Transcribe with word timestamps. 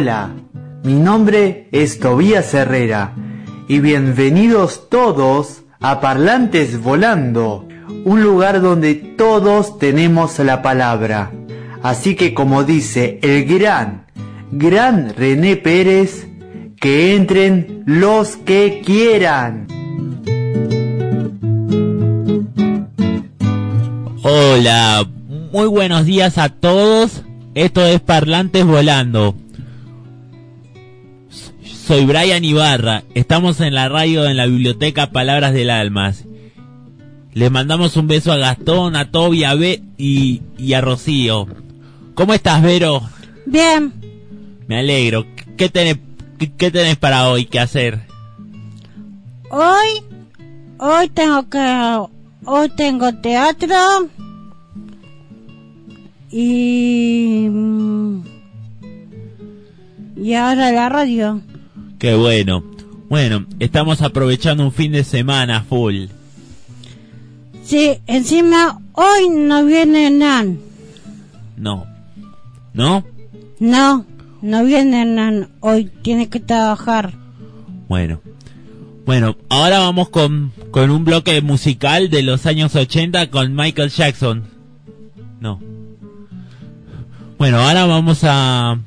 Hola, 0.00 0.30
mi 0.82 0.94
nombre 0.94 1.68
es 1.72 2.00
Tobías 2.00 2.54
Herrera 2.54 3.12
y 3.68 3.80
bienvenidos 3.80 4.88
todos 4.88 5.64
a 5.78 6.00
Parlantes 6.00 6.82
Volando, 6.82 7.68
un 8.06 8.22
lugar 8.22 8.62
donde 8.62 8.94
todos 8.94 9.78
tenemos 9.78 10.38
la 10.38 10.62
palabra. 10.62 11.32
Así 11.82 12.14
que 12.14 12.32
como 12.32 12.64
dice 12.64 13.18
el 13.20 13.44
gran, 13.44 14.06
gran 14.50 15.14
René 15.14 15.56
Pérez, 15.56 16.26
que 16.80 17.14
entren 17.14 17.82
los 17.84 18.38
que 18.38 18.80
quieran. 18.82 19.66
Hola, 24.22 25.06
muy 25.52 25.66
buenos 25.66 26.06
días 26.06 26.38
a 26.38 26.48
todos. 26.48 27.22
Esto 27.54 27.84
es 27.84 28.00
Parlantes 28.00 28.64
Volando. 28.64 29.34
Soy 31.86 32.04
Brian 32.04 32.44
Ibarra. 32.44 33.02
Estamos 33.14 33.60
en 33.60 33.74
la 33.74 33.88
radio 33.88 34.26
en 34.26 34.36
la 34.36 34.46
biblioteca 34.46 35.10
Palabras 35.10 35.52
del 35.52 35.70
Almas. 35.70 36.24
Les 37.32 37.50
mandamos 37.50 37.96
un 37.96 38.06
beso 38.06 38.32
a 38.32 38.36
Gastón, 38.36 38.94
a 38.94 39.10
Toby, 39.10 39.44
a 39.44 39.54
B 39.54 39.82
y, 39.96 40.42
y 40.56 40.72
a 40.74 40.80
Rocío. 40.80 41.48
¿Cómo 42.14 42.34
estás, 42.34 42.62
Vero? 42.62 43.02
Bien. 43.46 43.92
Me 44.68 44.78
alegro. 44.78 45.26
¿Qué 45.56 45.68
tenés, 45.68 45.98
qué 46.56 46.70
tenés 46.70 46.96
para 46.96 47.28
hoy 47.28 47.46
que 47.46 47.58
hacer? 47.58 48.00
Hoy, 49.50 50.04
hoy 50.78 51.08
tengo 51.08 51.48
que, 51.48 51.98
hoy 52.44 52.68
tengo 52.76 53.12
teatro 53.14 54.08
y 56.30 57.48
y 60.16 60.34
ahora 60.34 60.70
la 60.70 60.88
radio. 60.88 61.40
Qué 62.00 62.14
bueno. 62.14 62.64
Bueno, 63.10 63.44
estamos 63.58 64.00
aprovechando 64.00 64.64
un 64.64 64.72
fin 64.72 64.90
de 64.90 65.04
semana 65.04 65.64
full. 65.64 66.06
Sí, 67.62 67.98
encima 68.06 68.80
hoy 68.94 69.28
no 69.28 69.66
viene 69.66 70.10
Nan. 70.10 70.60
No. 71.58 71.86
¿No? 72.72 73.04
No, 73.58 74.06
no 74.40 74.64
viene 74.64 75.04
Nan. 75.04 75.50
Hoy 75.60 75.90
tiene 76.00 76.30
que 76.30 76.40
trabajar. 76.40 77.12
Bueno. 77.86 78.22
Bueno, 79.04 79.36
ahora 79.50 79.80
vamos 79.80 80.08
con, 80.08 80.52
con 80.70 80.90
un 80.90 81.04
bloque 81.04 81.42
musical 81.42 82.08
de 82.08 82.22
los 82.22 82.46
años 82.46 82.74
80 82.76 83.28
con 83.28 83.54
Michael 83.54 83.90
Jackson. 83.90 84.44
No. 85.38 85.60
Bueno, 87.36 87.58
ahora 87.58 87.84
vamos 87.84 88.20
a... 88.22 88.78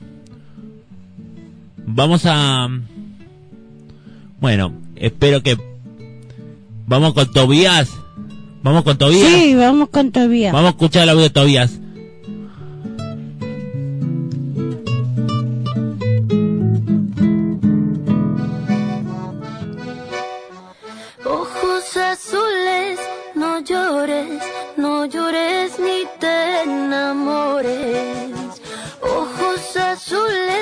Vamos 1.86 2.24
a... 2.26 2.70
Bueno, 4.44 4.74
espero 4.98 5.42
que... 5.42 5.58
Vamos 6.86 7.14
con 7.14 7.32
Tobías. 7.32 7.90
Vamos 8.62 8.84
con 8.84 8.98
Tobías. 8.98 9.26
Sí, 9.26 9.56
vamos 9.56 9.88
con 9.88 10.12
Tobías. 10.12 10.52
Vamos 10.52 10.68
a 10.68 10.72
escuchar 10.72 11.04
el 11.04 11.10
audio 11.12 11.22
de 11.22 11.30
Tobías. 11.30 11.80
Ojos 21.24 21.96
azules, 21.96 23.00
no 23.36 23.62
llores, 23.62 24.44
no 24.76 25.06
llores 25.06 25.80
ni 25.80 26.04
te 26.20 26.64
enamores. 26.64 28.28
Ojos 29.02 29.78
azules, 29.78 30.53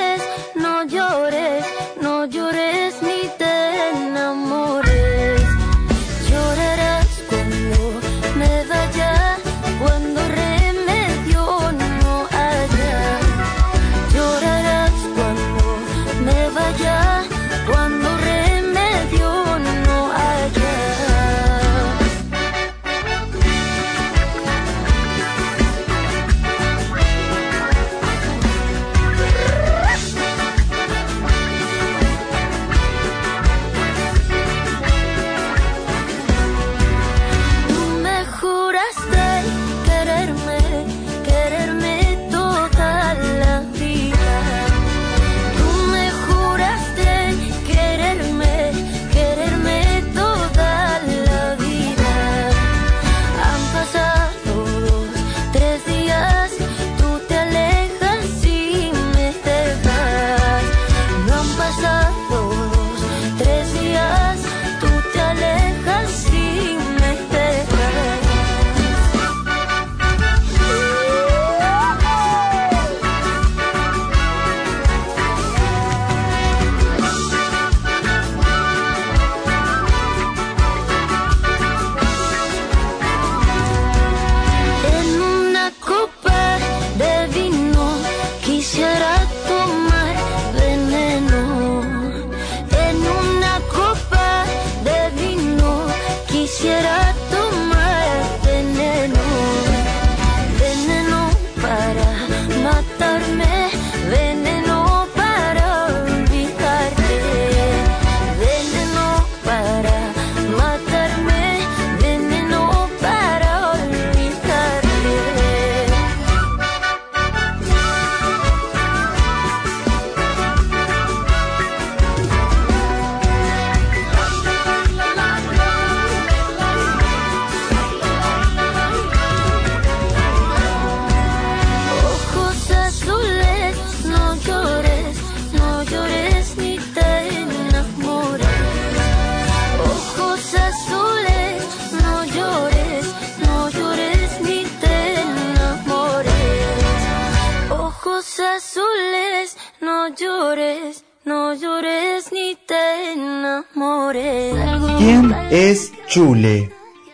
¿Quién 155.04 155.34
es 155.50 155.92
Chule? 156.06 156.70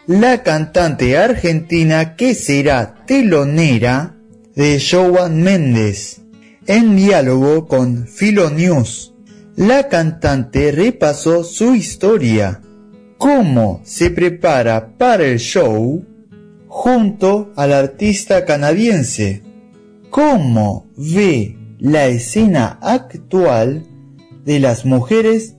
La 0.08 0.44
cantante 0.44 1.18
argentina 1.18 2.18
que 2.18 2.36
será 2.36 3.06
telonera 3.06 4.18
de 4.58 4.78
Joan 4.78 5.42
Méndez. 5.42 6.20
En 6.66 6.98
diálogo 6.98 7.66
con 7.66 8.06
Filonews, 8.06 9.14
la 9.56 9.88
cantante 9.88 10.74
repasó 10.74 11.46
su 11.46 11.76
historia, 11.76 12.60
cómo 13.18 13.80
se 13.86 14.10
prepara 14.10 14.98
para 14.98 15.24
el 15.24 15.40
show 15.40 16.06
junto 16.68 17.54
al 17.56 17.72
artista 17.72 18.44
canadiense, 18.44 19.44
cómo 20.10 20.88
ve 20.98 21.56
la 21.80 22.08
escena 22.08 22.80
actual 22.82 23.88
de 24.44 24.60
las 24.60 24.84
mujeres 24.84 25.56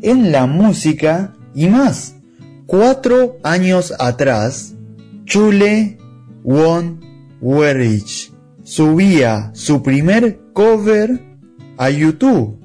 en 0.00 0.32
la 0.32 0.46
música 0.46 1.35
y 1.56 1.66
más. 1.68 2.14
Cuatro 2.66 3.38
años 3.42 3.92
atrás, 3.98 4.74
Chule 5.24 5.98
Won 6.44 7.00
Werich 7.40 8.32
subía 8.62 9.50
su 9.54 9.82
primer 9.82 10.38
cover 10.52 11.20
a 11.76 11.90
YouTube. 11.90 12.58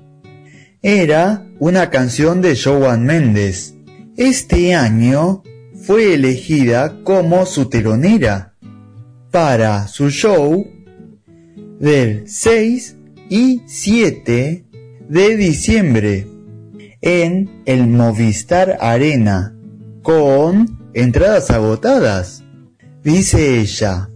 Era 0.81 1.47
una 1.59 1.89
canción 1.89 2.41
de 2.41 2.57
Joan 2.57 3.05
Méndez. 3.05 3.75
Este 4.17 4.75
año 4.75 5.43
fue 5.73 6.13
elegida 6.13 7.03
como 7.03 7.45
su 7.45 7.69
telonera 7.69 8.55
para 9.31 9.88
su 9.88 10.09
show 10.09 10.67
del 11.79 12.27
6 12.27 12.97
y 13.29 13.61
7 13.65 14.65
de 15.07 15.38
diciembre 15.38 16.31
en 17.01 17.63
el 17.65 17.88
Movistar 17.88 18.77
Arena 18.80 19.56
con 20.03 20.92
entradas 20.94 21.50
agotadas. 21.50 22.44
Dice 23.03 23.59
ella, 23.59 24.07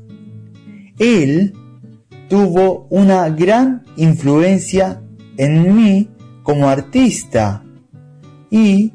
él 0.99 1.53
tuvo 2.29 2.85
una 2.89 3.29
gran 3.29 3.83
influencia 3.97 5.01
en 5.37 5.75
mí 5.75 6.09
como 6.43 6.69
artista 6.69 7.65
y 8.51 8.93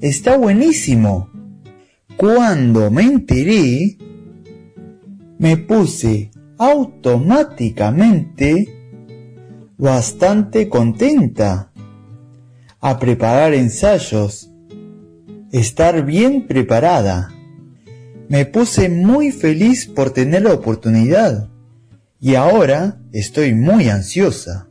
está 0.00 0.36
buenísimo. 0.36 1.30
Cuando 2.16 2.90
me 2.90 3.02
enteré, 3.02 3.96
me 5.38 5.56
puse 5.58 6.32
automáticamente 6.58 8.72
bastante 9.76 10.68
contenta 10.68 11.70
a 12.80 12.98
preparar 12.98 13.54
ensayos, 13.54 14.50
estar 15.52 16.04
bien 16.04 16.46
preparada. 16.46 17.32
Me 18.28 18.44
puse 18.44 18.88
muy 18.88 19.32
feliz 19.32 19.86
por 19.86 20.10
tener 20.10 20.42
la 20.42 20.52
oportunidad 20.52 21.48
y 22.20 22.34
ahora 22.34 23.00
estoy 23.12 23.54
muy 23.54 23.88
ansiosa 23.88 24.68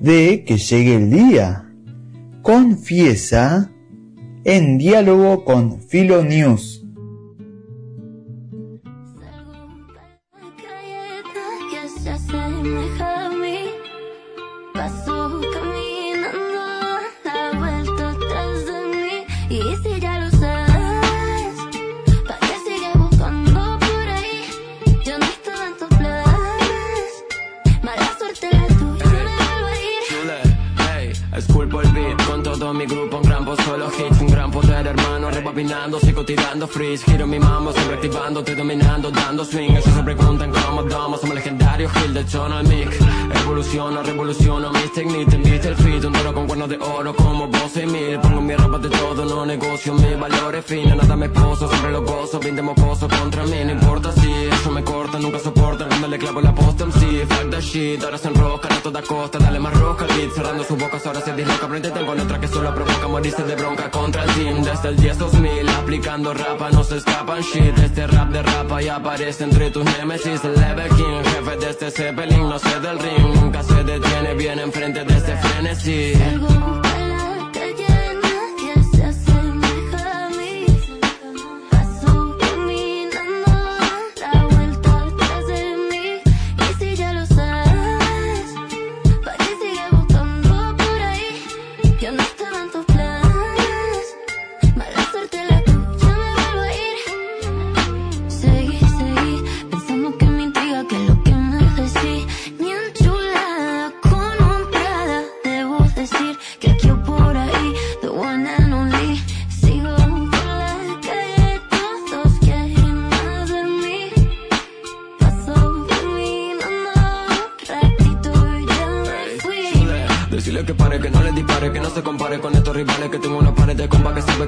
de 0.00 0.44
que 0.44 0.58
llegue 0.58 0.96
el 0.96 1.10
día. 1.10 1.70
Confiesa 2.42 3.70
en 4.44 4.78
diálogo 4.78 5.44
con 5.44 5.80
Philo 5.80 6.22
News. 6.22 6.83
Mi 32.74 32.86
grupo, 32.86 33.18
un 33.18 33.22
gran 33.22 33.44
voz, 33.44 33.58
rebobinando, 35.54 36.00
sigo 36.00 36.24
tirando 36.24 36.66
freeze, 36.66 37.04
giro 37.04 37.26
mi 37.26 37.38
mambo, 37.38 37.72
siempre 37.72 37.94
activando, 37.94 38.42
te 38.42 38.56
dominando, 38.56 39.10
dando 39.10 39.44
swing, 39.44 39.70
ellos 39.70 39.84
se 39.84 40.02
preguntan 40.02 40.50
cómo 40.50 40.82
damos, 40.82 41.20
somos 41.20 41.36
legendarios, 41.36 41.92
Hill 41.96 42.12
del 42.12 42.26
tono 42.26 42.56
al 42.56 42.66
mic, 42.66 42.90
evoluciono, 43.42 44.02
revoluciono 44.02 44.72
mis 44.72 44.92
techniques, 44.92 45.38
viste 45.38 45.68
el 45.68 46.06
un 46.06 46.12
toro 46.12 46.34
con 46.34 46.46
cuernos 46.46 46.68
de 46.68 46.76
oro, 46.78 47.14
como 47.14 47.46
vos 47.46 47.76
y 47.76 47.86
mil, 47.86 48.18
pongo 48.20 48.40
mi 48.40 48.56
ropa 48.56 48.78
de 48.78 48.88
todo, 48.88 49.24
no 49.24 49.46
negocio, 49.46 49.94
mis 49.94 50.18
valores 50.18 50.64
finos, 50.64 50.96
nada 50.96 51.16
me 51.16 51.26
esposo, 51.26 51.68
siempre 51.68 51.92
lo 51.92 52.02
gozo, 52.02 52.40
bien 52.40 52.56
de 52.56 52.62
mocoso 52.62 53.08
contra 53.08 53.44
mí, 53.44 53.64
no 53.64 53.72
importa 53.72 54.12
si 54.12 54.32
eso 54.32 54.70
me 54.72 54.82
corta, 54.82 55.20
nunca 55.20 55.38
soporta, 55.38 55.86
cuando 55.86 56.08
le 56.08 56.18
clavo 56.18 56.40
la 56.40 56.52
posta 56.52 56.84
MC, 56.86 57.26
fuck 57.28 57.50
that 57.50 57.60
shit, 57.60 58.02
ahora 58.02 58.18
se 58.18 58.28
enroscan 58.28 58.72
a 58.72 58.80
toda 58.80 59.02
costa, 59.02 59.38
dale 59.38 59.60
más 59.60 59.72
al 59.74 60.08
beat, 60.16 60.32
cerrando 60.34 60.64
sus 60.64 60.76
bocas, 60.76 61.06
ahora 61.06 61.20
se 61.20 61.32
disloca, 61.34 61.68
prende 61.68 61.88
en 61.88 62.20
otra 62.20 62.40
que 62.40 62.48
solo 62.48 62.74
provoca. 62.74 63.08
Morirse 63.08 63.44
de 63.44 63.54
bronca 63.54 63.90
contra 63.90 64.24
el 64.24 64.34
team, 64.34 64.62
desde 64.62 64.88
el 64.88 64.96
10 64.96 65.18
2000, 65.18 65.43
aplicando 65.94 66.34
rapa, 66.34 66.70
no 66.70 66.82
se 66.82 66.96
escapan. 66.96 67.40
Shit, 67.42 67.78
este 67.78 68.06
rap 68.06 68.30
de 68.30 68.42
rapa 68.42 68.82
y 68.82 68.88
aparece 68.88 69.44
entre 69.44 69.70
tus 69.70 69.84
nemesis, 69.84 70.44
el 70.44 70.54
level 70.54 70.88
king, 70.90 71.22
jefe 71.24 71.56
de 71.56 71.70
este 71.70 71.90
zeppelin, 71.90 72.48
no 72.48 72.58
sé 72.58 72.80
del 72.80 72.98
ring, 72.98 73.34
nunca 73.34 73.62
se 73.62 73.84
detiene, 73.84 74.34
viene 74.34 74.62
enfrente 74.62 75.04
de 75.04 75.16
este 75.16 75.36
frenesí. 75.36 76.83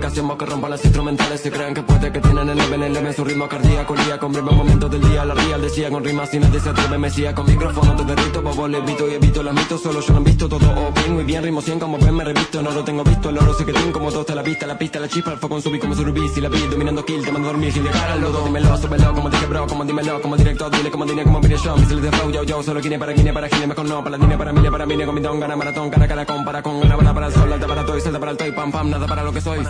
Que 0.00 0.10
sabe 0.10 0.36
que 0.38 0.46
rompan 0.46 0.70
las 0.70 0.84
instrumentales. 0.84 1.40
Si 1.40 1.50
creen 1.50 1.74
que 1.74 1.82
puede, 1.82 2.12
que 2.12 2.20
tienen 2.20 2.48
el 2.48 2.58
nivel, 2.58 2.82
el 2.82 3.14
su 3.14 3.24
ritmo 3.24 3.48
cardíaco 3.48 3.94
Lía 3.94 4.18
con 4.18 4.32
breve 4.32 4.50
momentos 4.50 4.90
del 4.90 5.00
día, 5.00 5.24
la 5.24 5.34
decía 5.66 5.90
con 5.90 6.04
rimas 6.04 6.32
Y 6.32 6.38
nadie 6.38 6.60
se 6.60 6.70
atreve, 6.70 6.98
me 6.98 7.08
decía 7.08 7.34
con 7.34 7.46
micrófono 7.46 7.96
Te 7.96 8.04
derrito, 8.04 8.42
bobo, 8.42 8.68
le 8.68 8.78
evito 8.78 9.08
y 9.08 9.14
evito 9.14 9.42
los 9.42 9.54
mitos 9.54 9.82
Solo 9.82 10.00
yo 10.00 10.12
lo 10.12 10.18
han 10.18 10.24
visto 10.24 10.48
todo, 10.48 10.92
bien, 10.94 11.14
muy 11.14 11.24
bien 11.24 11.42
Ritmo 11.42 11.60
100 11.60 11.80
como 11.80 11.98
ven, 11.98 12.14
me 12.14 12.24
revisto, 12.24 12.62
no 12.62 12.70
lo 12.70 12.84
tengo 12.84 13.04
visto 13.04 13.30
El 13.30 13.38
oro 13.38 13.54
sé 13.54 13.64
que 13.64 13.72
tengo 13.72 13.92
como 13.92 14.10
dos, 14.10 14.28
la 14.28 14.42
vista, 14.42 14.66
la 14.66 14.78
pista, 14.78 15.00
la 15.00 15.08
chispa 15.08 15.32
El 15.32 15.38
foco 15.38 15.60
subí 15.60 15.78
como 15.78 15.94
surubí, 15.94 16.28
si 16.28 16.40
la 16.40 16.48
vi 16.48 16.60
dominando 16.66 17.04
kill 17.04 17.24
Te 17.24 17.32
mando 17.32 17.48
a 17.48 17.52
dormir 17.52 17.72
sin 17.72 17.84
dejar 17.84 18.10
al 18.10 18.20
lodo 18.20 18.44
Dímelo, 18.44 18.76
súbelo, 18.76 19.14
como 19.14 19.30
dije 19.30 19.46
bro, 19.46 19.66
como 19.66 19.84
dímelo 19.84 20.20
Como 20.22 20.36
directo, 20.36 20.70
dile 20.70 20.90
como 20.90 21.04
dile, 21.04 21.24
como 21.24 21.40
mire 21.40 21.56
yo 21.56 21.76
Misiles 21.76 22.02
de 22.02 22.12
flow, 22.12 22.30
yo, 22.30 22.42
yo, 22.44 22.62
solo 22.62 22.80
quine 22.80 22.98
para 22.98 23.14
quine, 23.14 23.32
para 23.32 23.48
quine 23.48 23.66
Mejor 23.66 23.86
no, 23.86 24.04
para 24.04 24.18
dine, 24.18 24.38
para 24.38 24.52
mí, 24.52 24.70
para 24.70 24.86
mí, 24.86 25.04
con 25.04 25.14
mi 25.14 25.20
don, 25.20 25.40
gana 25.40 25.56
maratón 25.56 25.90
Cara 25.90 26.08
cara 26.08 26.26
con, 26.26 26.44
para 26.44 26.62
con, 26.62 26.80
gana, 26.80 27.14
para, 27.14 27.26
el 27.26 27.32
sol 27.32 27.52
Alta 27.52 27.66
para 27.66 27.84
todo 27.84 28.00
salta 28.00 28.20
para 28.20 28.32
el 28.32 28.38
toy, 28.38 28.52
pam, 28.52 28.70
pam, 28.70 28.90
nada 28.90 29.06
para 29.06 29.22
lo 29.22 29.32
que 29.32 29.40
soy 29.40 29.60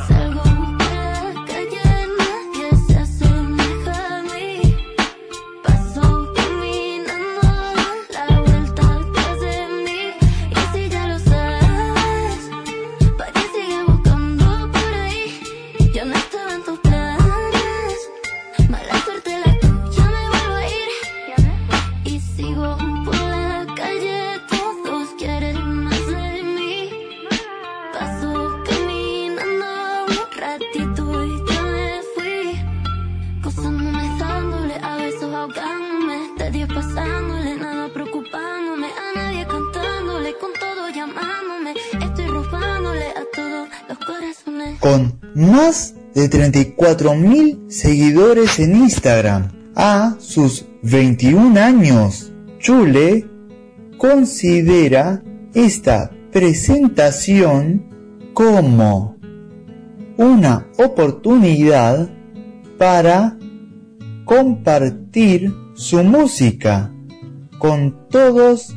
de 46.28 46.76
34.000 46.76 47.70
seguidores 47.70 48.58
en 48.58 48.76
Instagram. 48.76 49.52
A 49.74 50.16
sus 50.18 50.64
21 50.82 51.60
años, 51.60 52.32
Chule 52.58 53.26
considera 53.98 55.22
esta 55.54 56.10
presentación 56.32 57.84
como 58.32 59.16
una 60.16 60.66
oportunidad 60.78 62.08
para 62.78 63.36
compartir 64.24 65.52
su 65.74 66.02
música 66.02 66.90
con 67.58 68.08
todos 68.08 68.74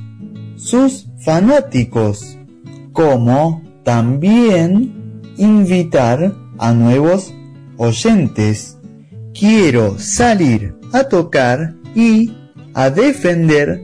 sus 0.58 1.08
fanáticos, 1.24 2.38
como 2.92 3.64
también 3.84 5.22
invitar 5.38 6.36
a 6.58 6.74
nuevos 6.74 7.34
oyentes. 7.80 8.78
Quiero 9.34 9.98
salir 9.98 10.76
a 10.92 11.06
tocar 11.06 11.74
y 11.96 12.32
a 12.76 12.92
defender 12.92 13.82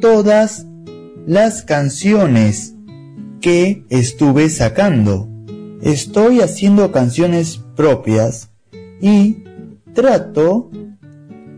todas 0.00 0.66
las 1.26 1.62
canciones 1.62 2.74
que 3.40 3.84
estuve 3.88 4.48
sacando. 4.50 5.28
Estoy 5.82 6.40
haciendo 6.40 6.92
canciones 6.92 7.60
propias 7.74 8.50
y 9.00 9.44
trato 9.94 10.70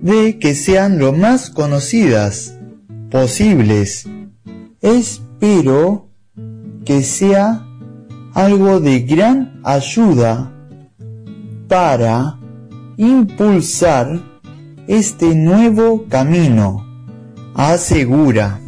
de 0.01 0.39
que 0.39 0.55
sean 0.55 0.99
lo 0.99 1.13
más 1.13 1.51
conocidas 1.51 2.57
posibles. 3.11 4.07
Espero 4.81 6.09
que 6.85 7.03
sea 7.03 7.67
algo 8.35 8.81
de 8.81 9.01
gran 9.01 9.61
ayuda 9.65 10.50
para 11.71 12.37
impulsar 12.97 14.21
este 14.89 15.37
nuevo 15.37 16.05
camino. 16.09 16.85
Asegura. 17.55 18.59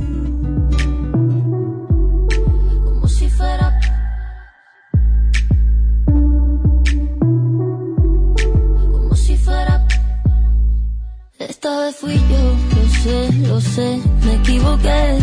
esta 11.39 11.81
vez 11.81 11.97
fui 11.97 12.15
yo 12.15 12.45
lo 12.77 12.89
sé 13.03 13.33
lo 13.49 13.61
sé 13.61 14.01
me 14.25 14.35
equivoqué 14.35 15.19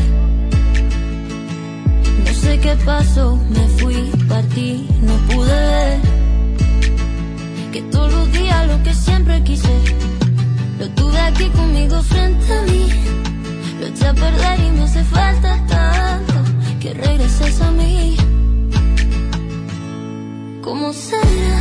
no 2.25 2.33
sé 2.33 2.59
qué 2.59 2.75
pasó 2.86 3.38
me 3.50 3.67
fui 3.77 4.12
partí 4.27 4.88
no 5.01 5.13
pude 5.27 5.51
ver 5.51 6.28
que 7.72 7.82
todos 7.84 8.12
los 8.12 8.32
días 8.32 8.68
lo 8.68 8.84
que 8.84 8.94
siempre 8.94 9.44
quise 9.44 9.74
lo 10.80 10.90
tuve 10.90 11.20
aquí 11.20 11.50
conmigo 11.50 12.02
frente 12.04 12.54
a 12.54 12.62
mí 12.64 12.90
lo 13.80 13.88
eché 13.88 14.08
a 14.08 14.14
perder 14.14 14.60
y 14.60 14.72
me 14.72 14.84
hace 14.84 15.04
falta 15.06 15.58
tanto 15.68 16.34
que 16.80 16.94
regreses 16.94 17.62
a 17.62 17.72
mí. 17.72 18.18
¿Cómo 20.62 20.92
será 20.92 21.60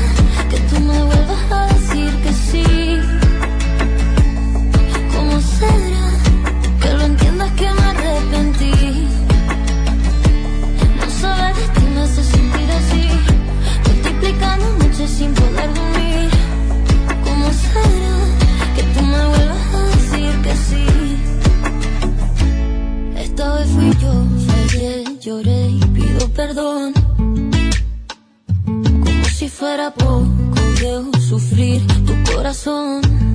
que 0.51 0.59
tú 0.69 0.81
me 0.81 0.99
vuelvas 1.05 1.53
a 1.53 1.67
decir 1.75 2.11
que 2.25 2.33
sí? 2.33 2.65
¿Cómo 5.15 5.41
será 5.41 6.07
que 6.81 6.93
lo 6.95 7.03
entiendas 7.03 7.51
que 7.53 7.71
me 7.71 7.83
arrepentí? 7.93 9.07
No 11.01 11.11
saber 11.21 11.55
de 11.55 11.69
ti 11.69 11.87
me 11.95 12.01
hace 12.01 12.23
sentir 12.25 12.71
así, 12.81 13.09
multiplicando 13.87 14.88
sin 15.07 15.33
poder 15.33 15.73
dormir. 15.75 16.31
¿Cómo 17.25 17.53
será 17.53 18.17
que 18.75 18.83
tú 18.83 19.01
me 19.05 19.27
vuelvas 19.29 19.75
a 19.75 19.83
decir 19.95 20.43
que 20.43 20.55
sí? 20.57 20.87
Esta 23.17 23.55
vez 23.55 23.69
fui 23.69 23.91
yo, 24.01 24.27
fallé, 24.49 25.05
lloré 25.21 25.69
y 25.69 25.81
pido 25.95 26.29
perdón. 26.31 26.95
Como 28.65 29.25
si 29.37 29.49
fuera 29.49 29.93
poco, 29.95 30.27
debo 30.81 31.13
sufrir 31.21 31.87
tu 32.05 32.33
corazón. 32.33 33.28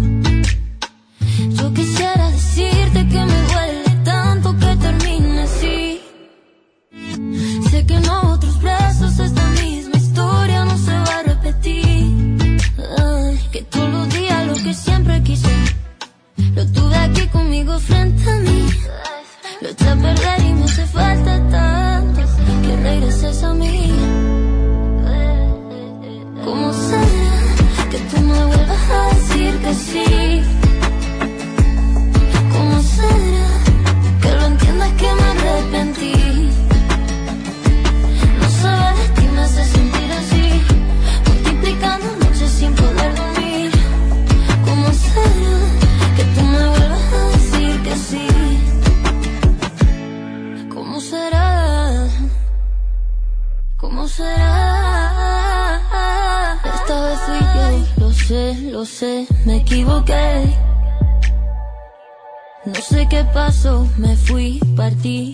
Fui, 64.92 65.33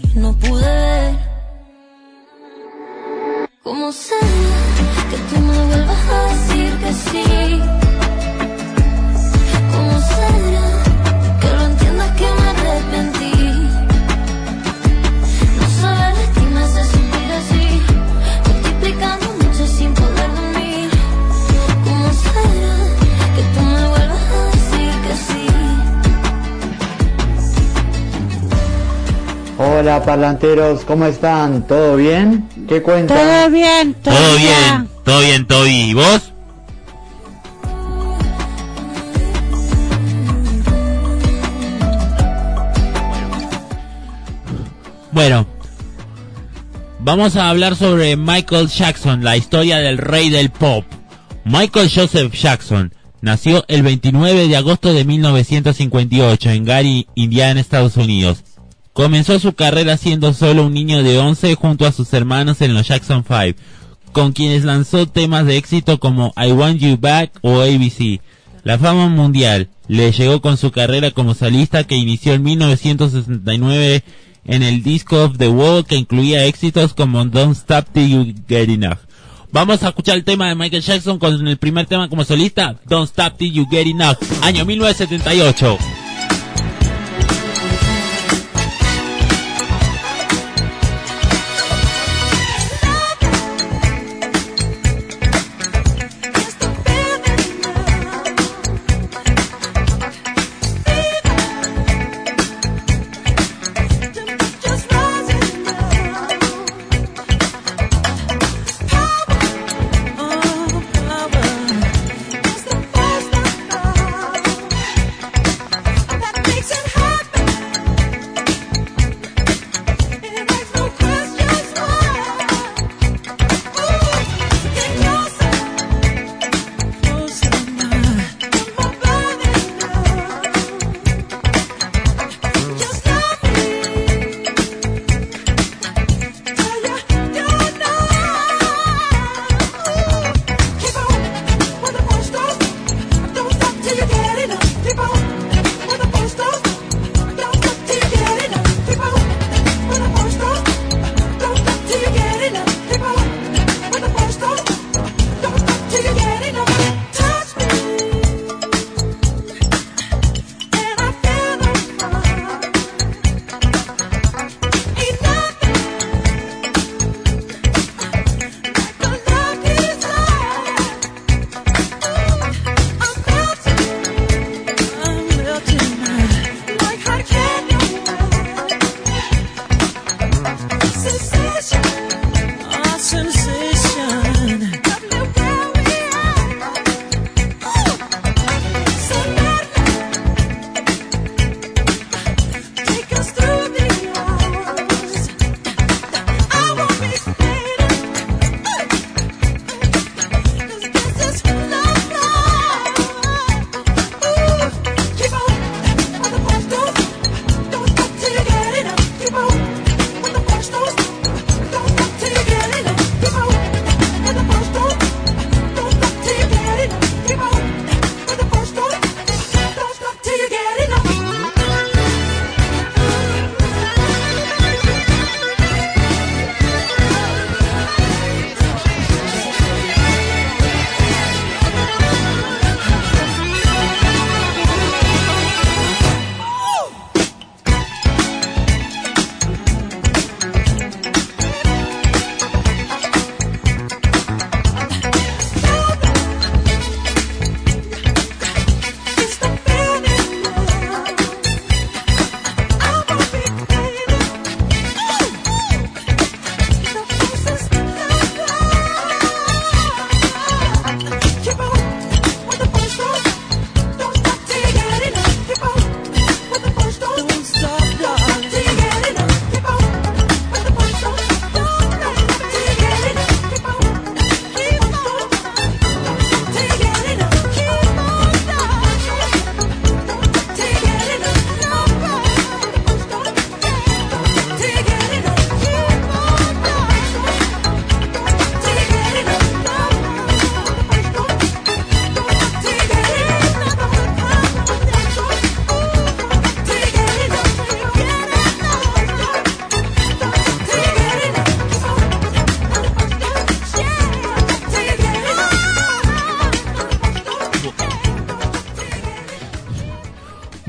parlanteros, 30.09 30.85
¿cómo 30.85 31.05
están? 31.05 31.67
¿Todo 31.67 31.95
bien? 31.95 32.49
¿Qué 32.67 32.81
cuentan? 32.81 33.15
Todo 33.15 33.49
bien, 33.51 33.93
todo, 33.93 34.15
Todo 34.15 34.37
bien, 34.37 34.89
todo 35.05 35.19
bien, 35.19 35.45
Toby. 35.45 35.69
¿Y 35.69 35.93
vos? 35.93 36.33
Bueno, 45.11 45.45
vamos 46.97 47.35
a 47.35 47.51
hablar 47.51 47.75
sobre 47.75 48.17
Michael 48.17 48.67
Jackson, 48.67 49.23
la 49.23 49.37
historia 49.37 49.77
del 49.77 49.99
rey 49.99 50.31
del 50.31 50.49
pop. 50.49 50.85
Michael 51.45 51.91
Joseph 51.93 52.33
Jackson 52.33 52.95
nació 53.21 53.63
el 53.67 53.83
29 53.83 54.47
de 54.47 54.57
agosto 54.57 54.91
de 54.91 55.05
1958 55.05 56.49
en 56.49 56.65
Gary, 56.65 57.07
Indiana, 57.13 57.59
Estados 57.59 57.95
Unidos. 57.95 58.43
Comenzó 58.93 59.39
su 59.39 59.53
carrera 59.53 59.97
siendo 59.97 60.33
solo 60.33 60.65
un 60.65 60.73
niño 60.73 61.03
de 61.03 61.17
11 61.17 61.55
junto 61.55 61.85
a 61.85 61.91
sus 61.91 62.11
hermanos 62.13 62.61
en 62.61 62.73
los 62.73 62.87
Jackson 62.87 63.23
5, 63.27 63.59
con 64.11 64.33
quienes 64.33 64.65
lanzó 64.65 65.07
temas 65.07 65.45
de 65.45 65.57
éxito 65.57 65.99
como 65.99 66.33
I 66.35 66.51
Want 66.51 66.79
You 66.79 66.97
Back 66.99 67.31
o 67.41 67.61
ABC. 67.61 68.19
La 68.63 68.77
fama 68.77 69.07
mundial 69.07 69.69
le 69.87 70.11
llegó 70.11 70.41
con 70.41 70.57
su 70.57 70.71
carrera 70.71 71.11
como 71.11 71.33
solista 71.33 71.85
que 71.85 71.95
inició 71.95 72.33
en 72.33 72.43
1969 72.43 74.03
en 74.45 74.63
el 74.63 74.83
Disco 74.83 75.23
of 75.23 75.37
the 75.37 75.47
World 75.47 75.85
que 75.85 75.95
incluía 75.95 76.45
éxitos 76.45 76.93
como 76.93 77.23
Don't 77.25 77.55
Stop 77.55 77.87
Till 77.93 78.09
You 78.09 78.33
Get 78.47 78.69
Enough. 78.69 78.99
Vamos 79.51 79.81
a 79.81 79.89
escuchar 79.89 80.15
el 80.15 80.23
tema 80.23 80.47
de 80.47 80.55
Michael 80.55 80.83
Jackson 80.83 81.17
con 81.17 81.47
el 81.47 81.57
primer 81.57 81.87
tema 81.87 82.07
como 82.09 82.23
solista, 82.23 82.79
Don't 82.85 83.09
Stop 83.09 83.37
Till 83.37 83.51
You 83.51 83.67
Get 83.69 83.87
Enough, 83.87 84.17
año 84.41 84.65
1978. 84.65 85.98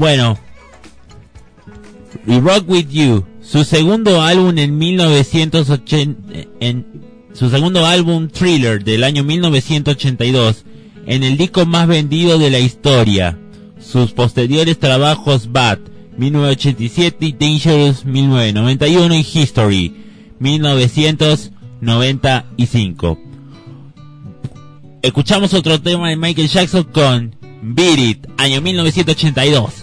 Bueno, 0.01 0.37
We 2.27 2.41
Rock 2.41 2.69
With 2.71 2.89
You, 2.89 3.27
su 3.43 3.65
segundo 3.65 4.23
álbum 4.23 4.57
en 4.57 4.79
1980, 4.79 6.39
en 6.61 6.87
su 7.35 7.51
segundo 7.51 7.85
álbum 7.85 8.29
Thriller 8.29 8.83
del 8.83 9.05
año 9.05 9.25
1982, 9.25 10.65
en 11.05 11.23
el 11.23 11.37
disco 11.37 11.67
más 11.67 11.87
vendido 11.87 12.39
de 12.39 12.49
la 12.49 12.61
historia. 12.61 13.39
Sus 13.79 14.13
posteriores 14.13 14.79
trabajos 14.79 15.53
Bad 15.53 15.81
1987, 16.17 17.37
Dangerous 17.39 18.07
1991 18.07 19.15
y 19.17 19.27
History 19.35 19.95
1995. 20.39 23.19
Escuchamos 25.03 25.53
otro 25.53 25.79
tema 25.79 26.09
de 26.09 26.17
Michael 26.17 26.49
Jackson 26.49 26.85
con 26.85 27.37
Beat 27.61 27.99
It, 27.99 28.27
año 28.39 28.63
1982. 28.63 29.80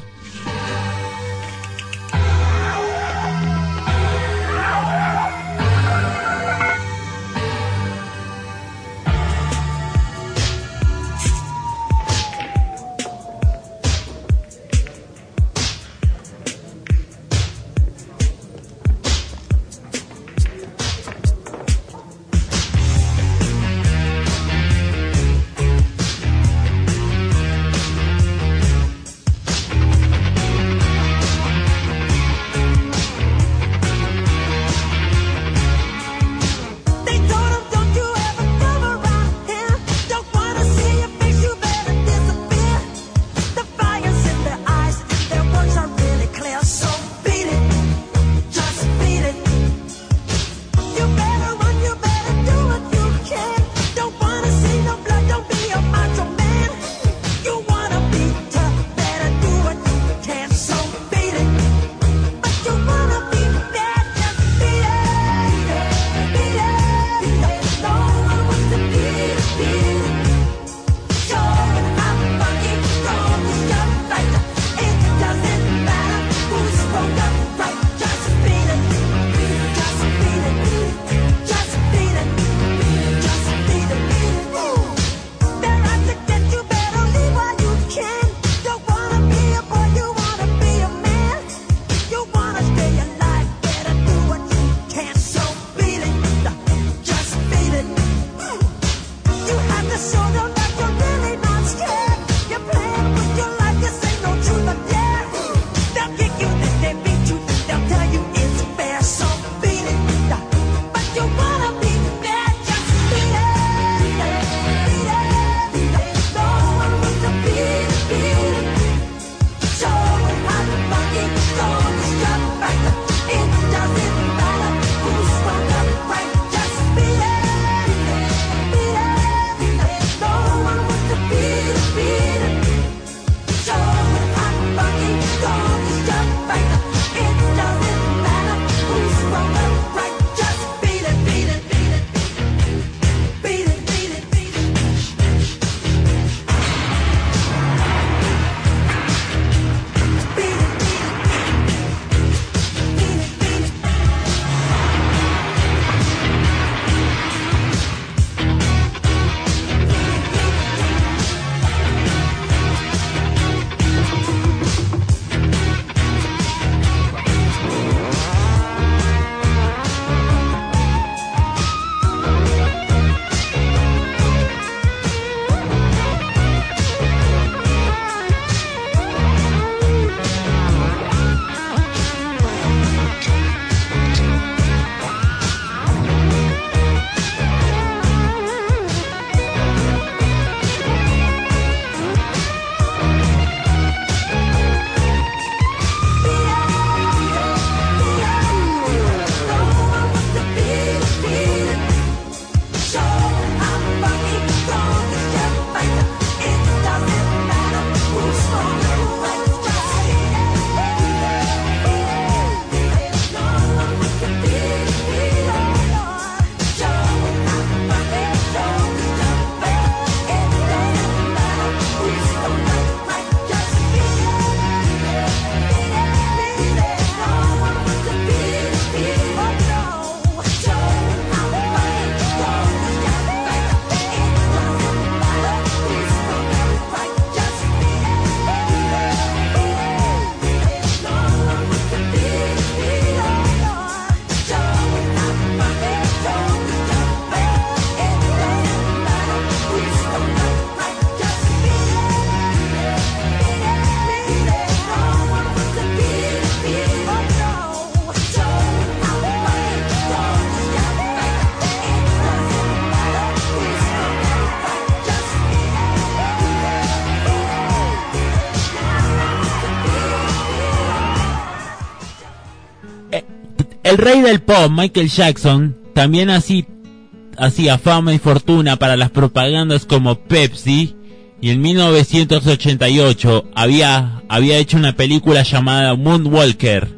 El 273.88 273.98
rey 273.98 274.22
del 274.22 274.42
pop, 274.42 274.70
Michael 274.70 275.08
Jackson, 275.08 275.78
también 275.94 276.30
hacía 276.30 277.78
fama 277.78 278.14
y 278.14 278.20
fortuna 278.20 278.76
para 278.76 278.98
las 278.98 279.12
propagandas 279.12 279.86
como 279.86 280.20
Pepsi 280.20 280.94
y 281.40 281.52
en 281.52 281.62
1988 281.62 283.46
había, 283.56 284.24
había 284.28 284.58
hecho 284.58 284.76
una 284.76 284.98
película 284.98 285.44
llamada 285.44 285.96
Moonwalker 285.96 286.90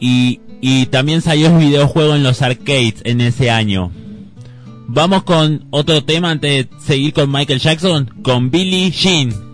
y, 0.00 0.40
y 0.60 0.86
también 0.86 1.22
salió 1.22 1.46
el 1.46 1.58
videojuego 1.58 2.16
en 2.16 2.24
los 2.24 2.42
arcades 2.42 2.96
en 3.04 3.20
ese 3.20 3.48
año. 3.48 3.92
Vamos 4.88 5.22
con 5.22 5.68
otro 5.70 6.02
tema 6.02 6.32
antes 6.32 6.68
de 6.68 6.80
seguir 6.80 7.12
con 7.12 7.30
Michael 7.30 7.60
Jackson, 7.60 8.10
con 8.24 8.50
Billie 8.50 8.90
Jean. 8.90 9.45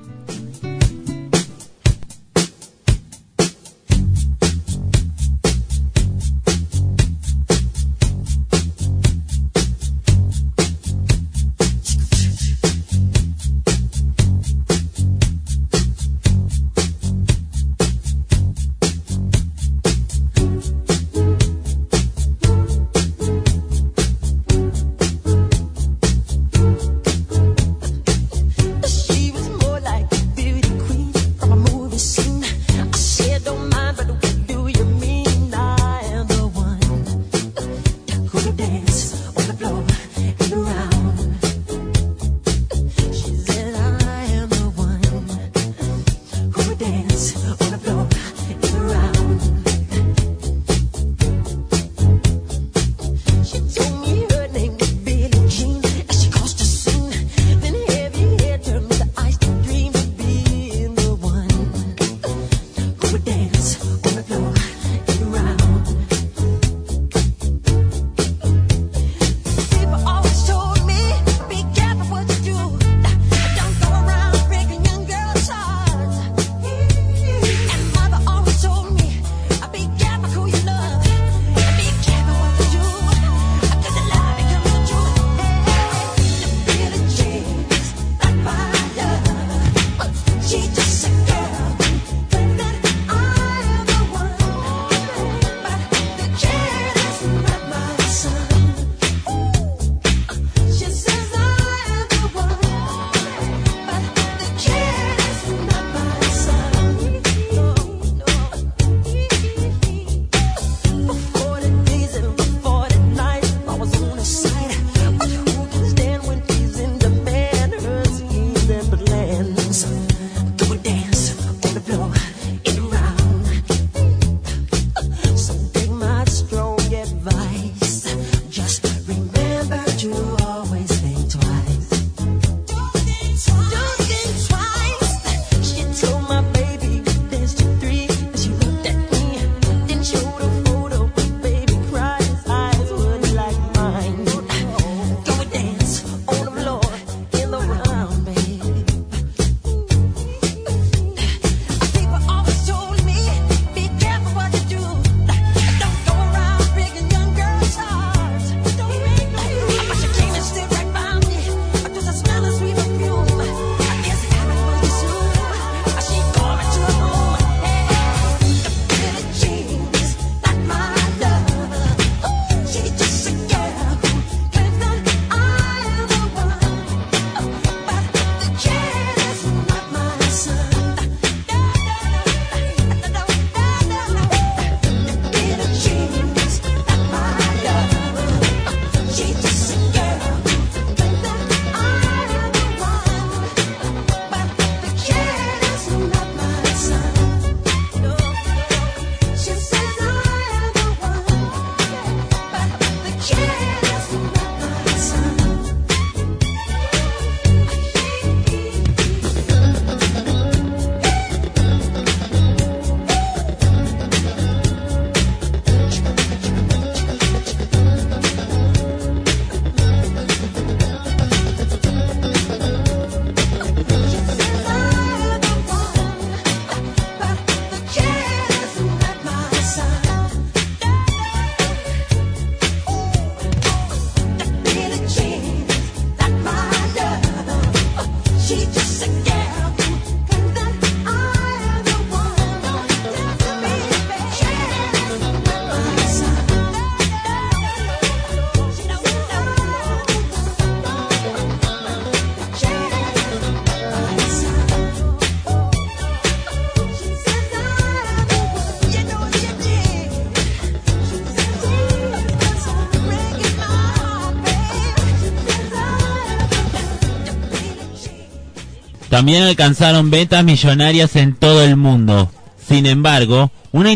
También 269.13 269.43
alcanzaron 269.43 270.09
ventas 270.09 270.43
millonarias 270.43 271.17
en 271.17 271.35
todo 271.35 271.63
el 271.63 271.77
mundo. 271.77 272.31
Sin 272.57 272.87
embargo, 272.87 273.53
una 273.71 273.91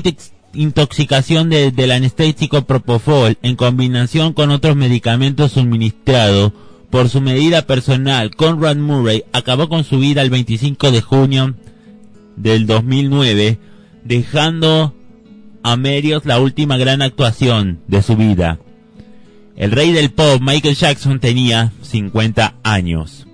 intoxicación 0.52 1.48
del 1.48 1.90
anestésico 1.90 2.66
Propofol 2.66 3.38
en 3.40 3.56
combinación 3.56 4.34
con 4.34 4.50
otros 4.50 4.76
medicamentos 4.76 5.52
suministrados 5.52 6.52
por 6.90 7.08
su 7.08 7.22
medida 7.22 7.62
personal, 7.62 8.36
Conrad 8.36 8.76
Murray 8.76 9.24
acabó 9.32 9.70
con 9.70 9.84
su 9.84 10.00
vida 10.00 10.20
el 10.20 10.28
25 10.28 10.90
de 10.90 11.00
junio 11.00 11.54
del 12.36 12.66
2009, 12.66 13.58
dejando 14.04 14.94
a 15.62 15.76
medios 15.78 16.26
la 16.26 16.40
última 16.40 16.76
gran 16.76 17.00
actuación 17.00 17.80
de 17.88 18.02
su 18.02 18.16
vida. 18.16 18.58
El 19.56 19.70
rey 19.70 19.92
del 19.92 20.10
pop, 20.10 20.42
Michael 20.42 20.76
Jackson, 20.76 21.20
tenía 21.20 21.72
50 21.80 22.56
años. 22.62 23.26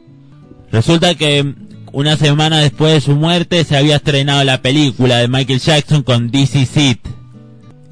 Resulta 0.71 1.17
que 1.17 1.55
una 1.93 2.17
semana 2.17 2.59
después 2.59 2.95
de 2.95 3.01
su 3.01 3.15
muerte 3.15 3.65
se 3.65 3.77
había 3.77 3.97
estrenado 3.97 4.43
la 4.45 4.63
película 4.63 5.19
de 5.19 5.29
Michael 5.29 5.61
Jackson 5.61 6.03
con 6.03 6.31
This 6.31 6.55
Is. 6.57 6.71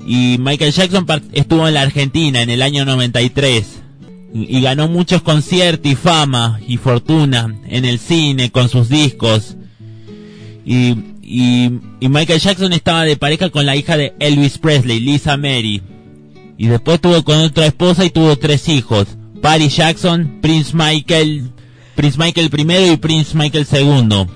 Y 0.06 0.36
Michael 0.40 0.72
Jackson 0.72 1.06
estuvo 1.32 1.68
en 1.68 1.74
la 1.74 1.82
Argentina 1.82 2.40
en 2.40 2.50
el 2.50 2.62
año 2.62 2.84
93 2.84 3.80
y 4.32 4.58
y 4.58 4.60
ganó 4.60 4.88
muchos 4.88 5.22
conciertos 5.22 5.90
y 5.90 5.96
fama 5.96 6.60
y 6.66 6.76
fortuna 6.76 7.54
en 7.66 7.84
el 7.84 7.98
cine 7.98 8.50
con 8.50 8.68
sus 8.68 8.88
discos. 8.88 9.56
Y, 10.64 10.94
y, 11.22 11.70
y 12.00 12.08
Michael 12.08 12.40
Jackson 12.40 12.72
estaba 12.72 13.04
de 13.04 13.16
pareja 13.16 13.50
con 13.50 13.66
la 13.66 13.76
hija 13.76 13.96
de 13.96 14.14
Elvis 14.20 14.58
Presley, 14.58 15.00
Lisa 15.00 15.36
Mary. 15.36 15.82
Y 16.56 16.68
después 16.68 17.00
tuvo 17.00 17.22
con 17.24 17.38
otra 17.38 17.66
esposa 17.66 18.04
y 18.04 18.10
tuvo 18.10 18.36
tres 18.36 18.68
hijos. 18.68 19.08
Paris 19.42 19.76
Jackson, 19.76 20.38
Prince 20.40 20.76
Michael, 20.76 21.50
Prince 22.00 22.16
Michael 22.18 22.50
I 22.50 22.92
y 22.92 22.96
Prince 22.96 23.36
Michael 23.36 23.66
II. 23.70 24.26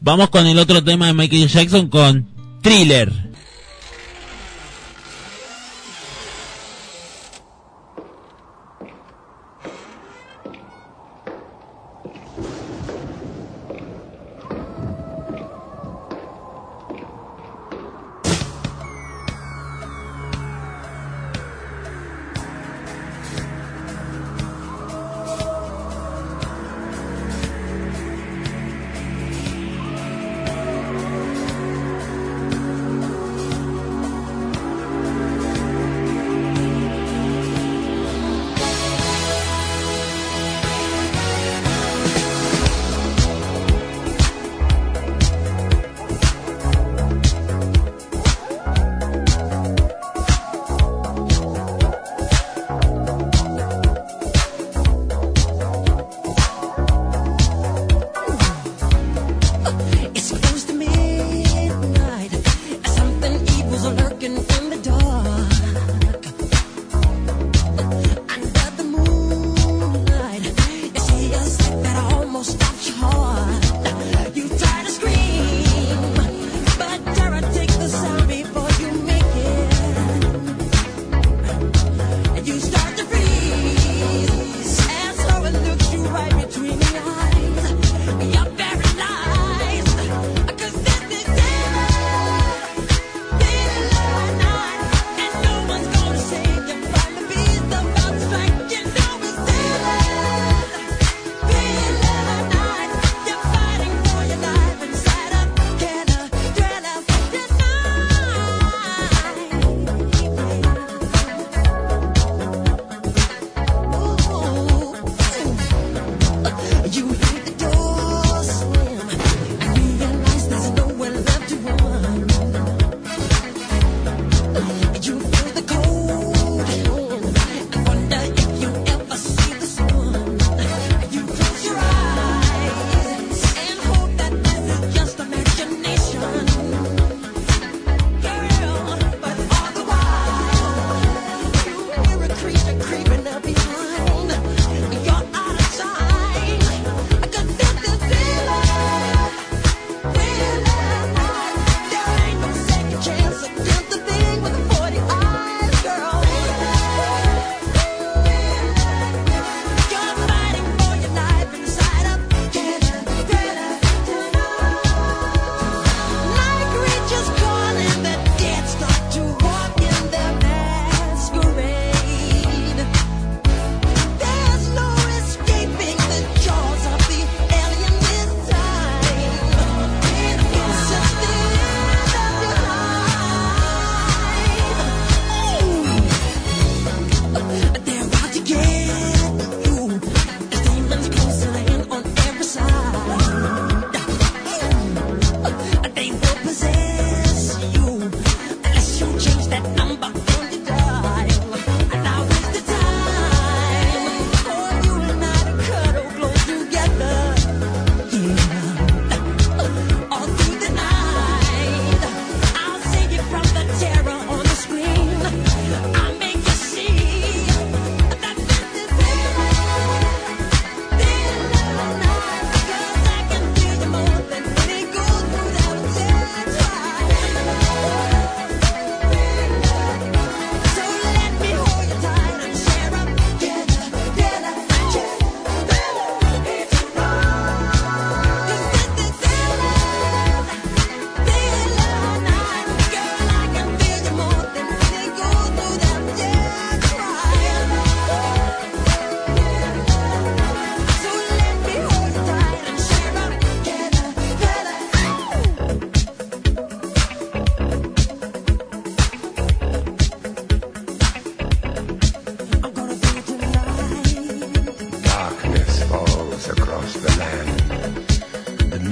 Vamos 0.00 0.30
con 0.30 0.46
el 0.46 0.56
otro 0.56 0.84
tema 0.84 1.08
de 1.08 1.14
Michael 1.14 1.48
Jackson 1.48 1.88
con 1.88 2.28
Thriller. 2.62 3.12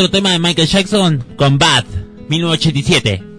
otro 0.00 0.10
tema 0.10 0.32
de 0.32 0.38
Michael 0.38 0.66
Jackson 0.66 1.22
con 1.36 1.58
Bad, 1.58 1.84
1987. 2.30 3.29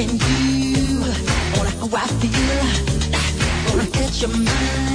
And 0.00 0.12
you. 0.12 1.00
Wanna 1.58 1.74
go 1.78 1.86
feel. 2.22 2.64
Wanna 3.68 3.90
catch 3.90 4.22
your 4.22 4.30
mind. 4.30 4.89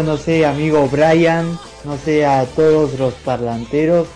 no 0.00 0.16
sé, 0.16 0.46
amigo 0.46 0.88
Brian, 0.88 1.58
no 1.84 1.98
sé 1.98 2.24
a 2.24 2.44
todos 2.44 2.98
los 2.98 3.12
parlanteros 3.14 4.08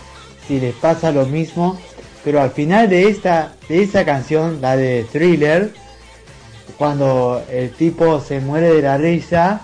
si 0.47 0.59
les 0.59 0.73
pasa 0.73 1.11
lo 1.11 1.25
mismo, 1.25 1.77
pero 2.23 2.41
al 2.41 2.51
final 2.51 2.89
de 2.89 3.09
esta 3.09 3.53
de 3.69 3.83
esa 3.83 4.03
canción, 4.03 4.59
la 4.61 4.75
de 4.75 5.05
Thriller, 5.11 5.71
cuando 6.77 7.43
el 7.51 7.71
tipo 7.71 8.19
se 8.19 8.39
muere 8.39 8.73
de 8.73 8.81
la 8.81 8.97
risa 8.97 9.61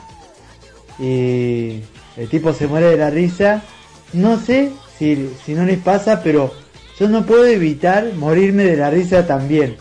y 0.99 1.81
el 2.17 2.29
tipo 2.29 2.53
se 2.53 2.67
muere 2.67 2.89
de 2.89 2.97
la 2.97 3.09
risa, 3.09 3.63
no 4.11 4.39
sé 4.39 4.71
si, 4.99 5.31
si 5.43 5.53
no 5.53 5.65
les 5.65 5.79
pasa, 5.79 6.21
pero 6.21 6.51
yo 6.99 7.09
no 7.09 7.25
puedo 7.25 7.45
evitar 7.45 8.13
morirme 8.13 8.65
de 8.65 8.77
la 8.77 8.89
risa 8.89 9.25
también. 9.25 9.77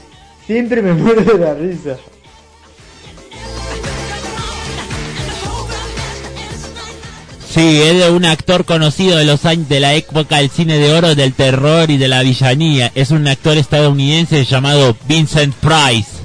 Siempre 0.47 0.81
me 0.81 0.93
muero 0.95 1.21
de 1.23 1.39
la 1.39 1.55
risa. 1.55 1.99
Sí, 7.55 7.83
es 7.83 7.99
de 7.99 8.11
un 8.11 8.25
actor 8.25 8.65
conocido 8.65 9.19
de 9.19 9.27
los 9.27 9.45
años 9.45 9.69
de 9.69 9.79
la 9.79 9.93
época 9.93 10.39
del 10.39 10.49
cine 10.49 10.79
de 10.79 10.91
oro, 10.95 11.15
del 11.15 11.35
terror 11.35 11.91
y 11.91 11.99
de 11.99 12.09
la 12.09 12.23
villanía. 12.23 12.91
Es 12.95 13.11
un 13.11 13.29
actor 13.29 13.59
estadounidense 13.59 14.47
llamado 14.47 14.97
Vincent 15.07 15.55
Price. 15.57 16.22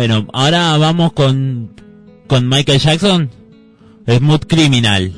Bueno, 0.00 0.26
ahora 0.32 0.78
vamos 0.78 1.12
con, 1.12 1.72
con 2.26 2.48
Michael 2.48 2.78
Jackson, 2.80 3.28
Smooth 4.06 4.46
Criminal. 4.46 5.12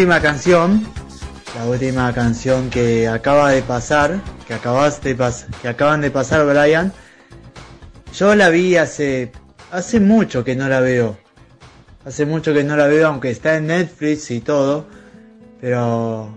última 0.00 0.22
canción, 0.22 0.82
la 1.54 1.66
última 1.66 2.10
canción 2.14 2.70
que 2.70 3.06
acaba 3.06 3.50
de 3.50 3.60
pasar, 3.60 4.18
que 4.46 4.54
acabaste 4.54 5.14
que 5.60 5.68
acaban 5.68 6.00
de 6.00 6.10
pasar 6.10 6.46
Brian. 6.46 6.90
Yo 8.14 8.34
la 8.34 8.48
vi 8.48 8.76
hace 8.76 9.30
hace 9.70 10.00
mucho 10.00 10.42
que 10.42 10.56
no 10.56 10.70
la 10.70 10.80
veo. 10.80 11.18
Hace 12.06 12.24
mucho 12.24 12.54
que 12.54 12.64
no 12.64 12.78
la 12.78 12.86
veo, 12.86 13.08
aunque 13.08 13.28
está 13.28 13.58
en 13.58 13.66
Netflix 13.66 14.30
y 14.30 14.40
todo, 14.40 14.86
pero 15.60 16.34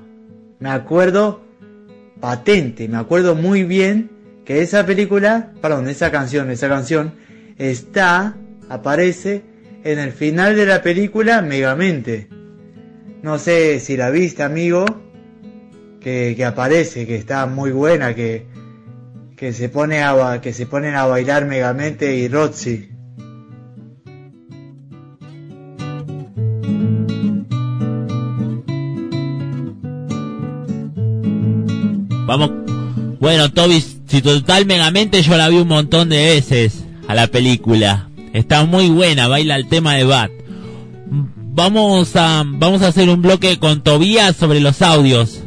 me 0.60 0.70
acuerdo 0.70 1.42
patente, 2.20 2.90
me 2.90 2.98
acuerdo 2.98 3.34
muy 3.34 3.64
bien 3.64 4.12
que 4.44 4.62
esa 4.62 4.86
película, 4.86 5.54
perdón, 5.62 5.88
esa 5.88 6.12
canción, 6.12 6.52
esa 6.52 6.68
canción 6.68 7.14
está 7.58 8.36
aparece 8.68 9.42
en 9.86 10.00
el 10.00 10.12
final 10.12 10.58
de 10.58 10.66
la 10.66 10.82
película 10.82 11.42
Megamente. 11.42 12.43
No 13.24 13.40
sé 13.40 13.80
si 13.80 13.96
la 13.96 14.10
viste, 14.10 14.44
amigo, 14.44 14.86
que, 16.02 16.44
aparece, 16.46 17.08
que 17.08 17.16
está 17.16 17.46
muy 17.46 17.72
buena, 17.72 18.14
que, 18.14 18.46
que 19.38 19.54
se 19.54 19.70
pone 19.70 20.04
a, 20.04 20.42
que 20.42 20.52
se 20.52 20.66
ponen 20.66 20.96
a 20.96 21.06
bailar 21.06 21.46
Megamente 21.46 22.18
y 22.18 22.28
Roxy. 22.28 22.90
Vamos. 32.26 32.52
Bueno, 33.22 33.54
Toby, 33.54 33.82
si 34.06 34.22
total 34.22 34.66
megamente 34.66 35.22
yo 35.22 35.38
la 35.38 35.48
vi 35.48 35.60
un 35.60 35.70
montón 35.70 36.10
de 36.10 36.26
veces 36.26 36.84
a 37.08 37.16
la 37.16 37.28
película. 37.28 38.10
Está 38.34 38.66
muy 38.66 38.90
buena, 38.90 39.30
baila 39.30 39.56
el 39.56 39.70
tema 39.70 39.96
de 39.96 40.04
Bat. 40.04 40.43
Vamos 41.56 42.16
a 42.16 42.42
vamos 42.48 42.82
a 42.82 42.88
hacer 42.88 43.10
un 43.10 43.22
bloque 43.22 43.60
con 43.60 43.84
Tobías 43.84 44.36
sobre 44.36 44.60
los 44.60 44.82
audios. 44.82 45.44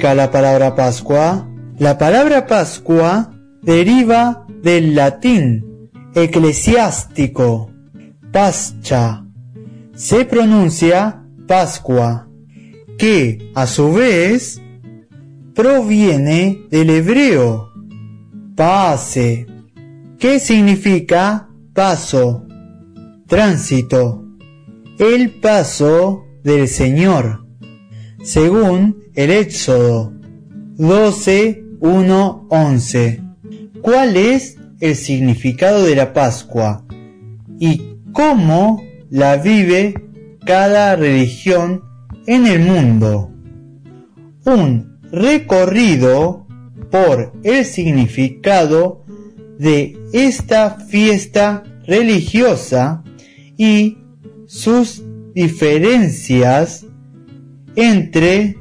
Significa 0.00 0.14
la 0.14 0.30
palabra 0.30 0.74
Pascua? 0.74 1.46
La 1.78 1.98
palabra 1.98 2.46
Pascua 2.46 3.30
deriva 3.62 4.46
del 4.62 4.94
latín 4.94 5.90
eclesiástico, 6.14 7.70
pascha. 8.32 9.26
Se 9.94 10.24
pronuncia 10.24 11.22
Pascua, 11.46 12.26
que 12.96 13.50
a 13.54 13.66
su 13.66 13.92
vez 13.92 14.60
proviene 15.54 16.62
del 16.70 16.90
hebreo 16.90 17.70
pase, 18.56 19.46
que 20.18 20.38
significa 20.38 21.50
paso, 21.74 22.46
tránsito, 23.26 24.24
el 24.98 25.30
paso 25.40 26.24
del 26.42 26.68
Señor 26.68 27.49
según 28.22 29.04
el 29.14 29.30
Éxodo 29.30 30.12
12, 30.76 31.64
1, 31.80 32.46
11. 32.48 33.22
¿Cuál 33.80 34.16
es 34.16 34.58
el 34.80 34.94
significado 34.94 35.84
de 35.84 35.96
la 35.96 36.12
Pascua? 36.12 36.84
¿Y 37.58 37.96
cómo 38.12 38.82
la 39.10 39.36
vive 39.36 39.94
cada 40.44 40.96
religión 40.96 41.82
en 42.26 42.46
el 42.46 42.60
mundo? 42.60 43.30
Un 44.44 44.98
recorrido 45.10 46.46
por 46.90 47.32
el 47.42 47.64
significado 47.64 49.04
de 49.58 49.98
esta 50.12 50.78
fiesta 50.88 51.64
religiosa 51.86 53.02
y 53.56 53.98
sus 54.46 55.02
diferencias 55.34 56.86
entre 57.76 58.56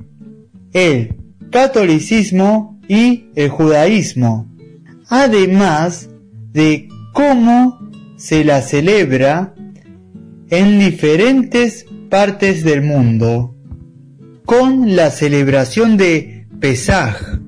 el 0.73 1.15
catolicismo 1.51 2.79
y 2.87 3.25
el 3.35 3.49
judaísmo, 3.49 4.49
además 5.07 6.09
de 6.51 6.87
cómo 7.13 7.79
se 8.17 8.43
la 8.43 8.61
celebra 8.61 9.55
en 10.49 10.79
diferentes 10.79 11.85
partes 12.09 12.63
del 12.63 12.81
mundo, 12.81 13.55
con 14.45 14.95
la 14.95 15.11
celebración 15.11 15.95
de 15.95 16.47
Pesaj, 16.59 17.39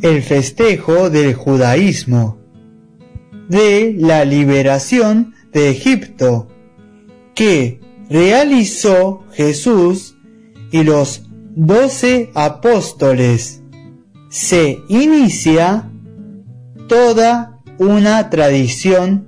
el 0.00 0.22
festejo 0.22 1.10
del 1.10 1.34
judaísmo, 1.34 2.38
de 3.48 3.94
la 3.98 4.24
liberación 4.24 5.34
de 5.52 5.70
Egipto, 5.70 6.48
que 7.34 7.80
realizó 8.08 9.24
Jesús 9.32 10.15
y 10.76 10.84
los 10.84 11.22
doce 11.54 12.30
apóstoles. 12.34 13.62
Se 14.28 14.82
inicia 14.88 15.90
toda 16.88 17.60
una 17.78 18.28
tradición 18.30 19.24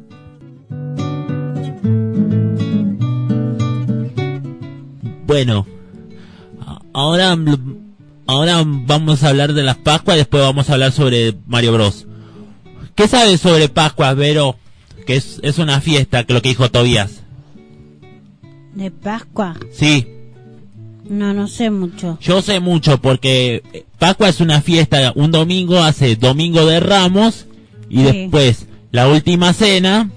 Bueno, 5.27 5.67
ahora, 6.95 7.37
ahora 8.27 8.63
vamos 8.65 9.23
a 9.23 9.29
hablar 9.29 9.53
de 9.53 9.63
las 9.63 9.77
Pascuas 9.77 10.17
y 10.17 10.21
después 10.21 10.43
vamos 10.43 10.71
a 10.71 10.73
hablar 10.73 10.91
sobre 10.91 11.35
Mario 11.47 11.75
Bros. 11.75 12.07
¿Qué 12.95 13.09
sabes 13.09 13.39
sobre 13.43 13.69
Pascuas, 13.69 14.17
Vero? 14.17 14.57
Que 15.07 15.17
es, 15.17 15.39
es 15.43 15.59
una 15.59 15.83
fiesta, 15.83 16.25
que 16.25 16.33
lo 16.33 16.41
que 16.41 16.49
dijo 16.49 16.71
Tobías. 16.71 17.25
¿De 18.75 18.91
Pascua? 18.91 19.55
Sí, 19.71 20.07
No, 21.09 21.33
no 21.33 21.49
sé 21.49 21.71
mucho. 21.71 22.19
yo 22.21 22.43
sé 22.43 22.61
mucho 22.61 23.01
porque 23.01 23.63
eh, 23.73 23.85
Pascua 23.99 24.29
es 24.29 24.41
una 24.41 24.61
fiesta, 24.61 25.13
un 25.15 25.31
domingo 25.33 25.79
hace 25.83 26.17
Domingo 26.17 26.67
de 26.67 26.81
Ramos 26.81 27.47
y 27.89 27.99
Sí. 27.99 28.03
después 28.05 28.67
la 28.93 29.09
última 29.09 29.53
cena, 29.53 30.11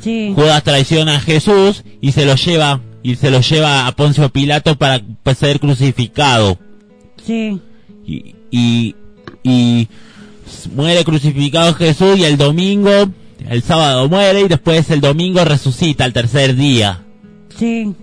Sí. 0.00 0.32
Judas 0.34 0.62
traiciona 0.64 1.16
a 1.16 1.20
Jesús 1.20 1.82
y 2.00 2.12
se 2.12 2.26
lo 2.26 2.34
lleva 2.34 2.80
y 3.02 3.14
se 3.16 3.30
lo 3.30 3.40
lleva 3.40 3.86
a 3.86 3.92
Poncio 3.92 4.28
Pilato 4.28 4.76
para 4.76 5.00
ser 5.34 5.60
crucificado. 5.60 6.58
Sí. 7.24 7.60
y, 8.06 8.34
y, 8.50 8.94
y 9.42 9.88
muere 10.74 11.04
crucificado 11.04 11.74
Jesús 11.74 12.18
y 12.18 12.24
el 12.24 12.36
domingo, 12.36 12.90
el 13.48 13.62
sábado 13.62 14.08
muere 14.08 14.42
y 14.42 14.48
después 14.48 14.90
el 14.90 15.00
domingo 15.00 15.44
resucita 15.44 16.04
al 16.04 16.12
tercer 16.12 16.54
día. 16.56 17.02
Sí. 17.58 17.94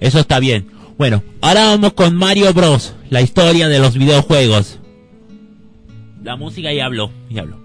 Eso 0.00 0.18
está 0.18 0.38
bien. 0.40 0.66
Bueno, 1.00 1.22
ahora 1.40 1.64
vamos 1.64 1.94
con 1.94 2.14
Mario 2.14 2.52
Bros, 2.52 2.92
la 3.08 3.22
historia 3.22 3.68
de 3.68 3.78
los 3.78 3.94
videojuegos. 3.96 4.80
La 6.22 6.36
música 6.36 6.74
ya 6.74 6.84
habló, 6.84 7.10
ya 7.30 7.40
habló. 7.40 7.56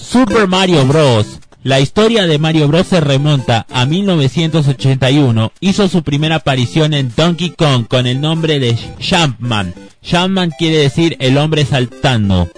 Super 0.00 0.48
Mario 0.48 0.86
Bros. 0.86 1.38
La 1.64 1.80
historia 1.80 2.26
de 2.26 2.38
Mario 2.38 2.66
Bros 2.66 2.86
se 2.86 3.02
remonta 3.02 3.66
a 3.70 3.84
1981. 3.84 5.52
Hizo 5.60 5.86
su 5.88 6.02
primera 6.02 6.36
aparición 6.36 6.94
en 6.94 7.12
Donkey 7.14 7.50
Kong 7.50 7.88
con 7.88 8.06
el 8.06 8.18
nombre 8.18 8.58
de 8.58 8.74
Jumpman. 8.98 9.74
Jumpman 10.02 10.50
quiere 10.58 10.78
decir 10.78 11.18
el 11.20 11.36
hombre 11.36 11.66
saltando. 11.66 12.48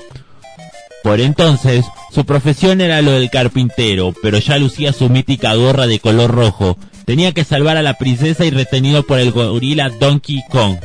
Por 1.02 1.20
entonces, 1.20 1.84
su 2.12 2.24
profesión 2.24 2.80
era 2.80 3.02
lo 3.02 3.10
del 3.10 3.30
carpintero, 3.30 4.14
pero 4.22 4.38
ya 4.38 4.58
lucía 4.58 4.92
su 4.92 5.08
mítica 5.08 5.54
gorra 5.54 5.88
de 5.88 5.98
color 5.98 6.30
rojo. 6.30 6.78
Tenía 7.04 7.32
que 7.32 7.44
salvar 7.44 7.76
a 7.76 7.82
la 7.82 7.94
princesa 7.94 8.44
y 8.44 8.50
retenido 8.50 9.02
por 9.02 9.18
el 9.18 9.30
gorila 9.30 9.90
Donkey 9.90 10.42
Kong. 10.50 10.76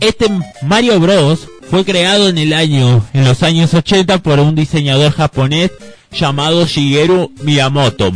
Este 0.00 0.26
Mario 0.62 1.00
Bros 1.00 1.48
fue 1.70 1.84
creado 1.84 2.28
en 2.28 2.38
el 2.38 2.52
año, 2.52 3.04
en 3.14 3.24
los 3.24 3.42
años 3.42 3.72
80 3.72 4.18
por 4.18 4.38
un 4.38 4.54
diseñador 4.54 5.12
japonés 5.12 5.70
llamado 6.12 6.66
Shigeru 6.66 7.32
Miyamoto. 7.42 8.12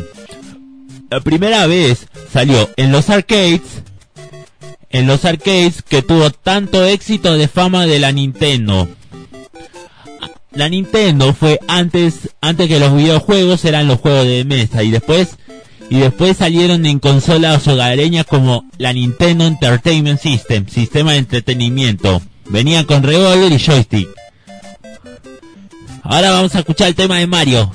La 1.11 1.20
primera 1.20 1.66
vez 1.66 2.07
salió 2.31 2.68
en 2.76 2.93
los 2.93 3.09
arcades 3.09 3.62
en 4.91 5.07
los 5.07 5.24
arcades 5.24 5.83
que 5.83 6.03
tuvo 6.03 6.31
tanto 6.31 6.85
éxito 6.85 7.37
de 7.37 7.49
fama 7.49 7.87
de 7.87 7.99
la 7.99 8.12
Nintendo. 8.12 8.89
La 10.53 10.68
Nintendo 10.68 11.35
fue 11.35 11.61
antes, 11.68 12.31
antes 12.41 12.68
que 12.68 12.81
los 12.81 12.97
videojuegos 12.97 13.64
eran 13.64 13.87
los 13.87 14.01
juegos 14.01 14.26
de 14.26 14.45
mesa 14.45 14.83
y 14.83 14.91
después, 14.91 15.37
y 15.91 15.99
después 15.99 16.36
salieron 16.36 16.84
en 16.86 16.99
consolas 16.99 17.66
hogareñas 17.66 18.26
como 18.26 18.64
la 18.76 18.93
Nintendo 18.93 19.47
Entertainment 19.47 20.20
System, 20.20 20.66
sistema 20.68 21.12
de 21.12 21.18
entretenimiento. 21.18 22.20
Venía 22.47 22.84
con 22.84 23.03
revólver 23.03 23.53
y 23.53 23.59
joystick. 23.59 24.09
Ahora 26.03 26.30
vamos 26.30 26.55
a 26.55 26.61
escuchar 26.61 26.89
el 26.89 26.95
tema 26.95 27.18
de 27.18 27.26
Mario. 27.26 27.70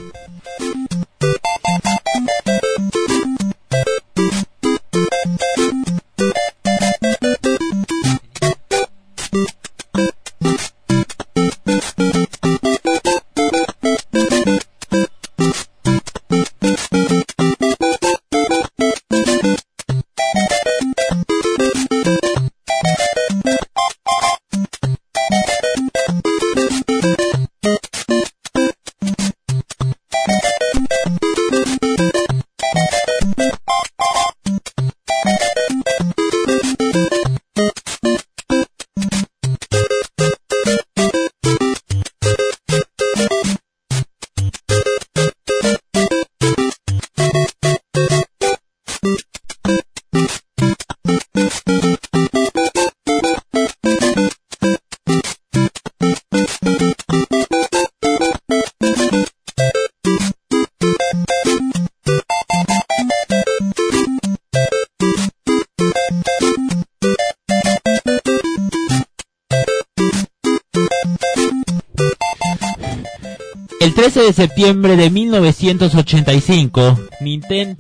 13 74.04 74.20
de 74.22 74.34
septiembre 74.34 74.98
de 74.98 75.10
1985, 75.10 77.00
Ninten- 77.22 77.78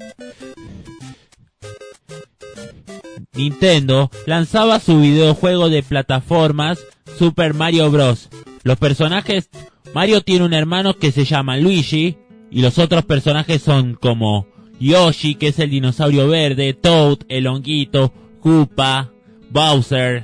Nintendo 3.36 4.09
lanzaba 4.26 4.80
su 4.80 5.01
videojuego 5.01 5.67
de 5.67 5.84
plataformas 5.84 6.80
Super 7.19 7.53
Mario 7.53 7.91
Bros. 7.91 8.30
Los 8.63 8.78
personajes, 8.78 9.49
Mario 9.93 10.21
tiene 10.21 10.45
un 10.45 10.53
hermano 10.53 10.93
que 10.93 11.11
se 11.11 11.26
llama 11.26 11.57
Luigi 11.57 12.15
y 12.49 12.61
los 12.61 12.80
otros 12.80 13.03
personajes 13.03 13.61
son 13.61 13.95
como 13.95 14.47
Yoshi, 14.80 15.36
que 15.36 15.49
es 15.49 15.59
el 15.59 15.71
dinosaurio 15.71 16.30
verde, 16.30 16.74
Toad, 16.74 17.17
el 17.28 17.47
honguito, 17.47 18.13
Koopa, 18.39 19.11
Bowser 19.49 20.24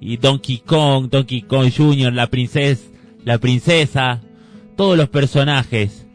y 0.00 0.16
Donkey 0.16 0.62
Kong, 0.64 1.10
Donkey 1.10 1.42
Kong 1.42 1.70
Jr., 1.76 2.14
la 2.14 2.28
princesa, 2.28 2.84
la 3.26 3.36
princesa, 3.36 4.22
todos 4.78 4.96
los 4.96 5.08
personajes 5.10 6.06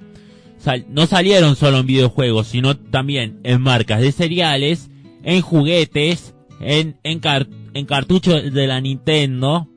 no 0.88 1.06
salieron 1.08 1.58
solo 1.58 1.80
en 1.80 1.86
videojuegos, 1.86 2.48
sino 2.48 2.78
también 2.78 3.40
en 3.44 3.62
marcas 3.62 4.00
de 4.00 4.14
cereales, 4.14 4.90
en 5.22 5.42
juguetes, 5.42 6.34
en, 6.62 6.96
en, 7.04 7.20
car- 7.20 7.50
en 7.74 7.86
cartuchos 7.86 8.54
de 8.54 8.68
la 8.68 8.80
Nintendo, 8.80 9.68